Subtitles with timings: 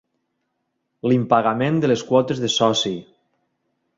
[1.11, 2.97] L'impagament de les quotes de soci.